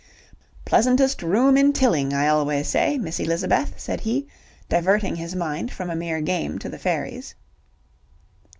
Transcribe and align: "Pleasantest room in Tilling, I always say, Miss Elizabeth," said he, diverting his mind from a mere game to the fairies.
"Pleasantest 0.65 1.21
room 1.21 1.55
in 1.57 1.73
Tilling, 1.73 2.11
I 2.11 2.27
always 2.27 2.67
say, 2.67 2.97
Miss 2.97 3.19
Elizabeth," 3.19 3.75
said 3.77 3.99
he, 4.01 4.27
diverting 4.67 5.15
his 5.17 5.35
mind 5.35 5.69
from 5.71 5.91
a 5.91 5.95
mere 5.95 6.21
game 6.21 6.57
to 6.57 6.69
the 6.69 6.79
fairies. 6.79 7.35